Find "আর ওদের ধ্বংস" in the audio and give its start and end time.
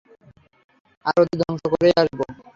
1.05-1.63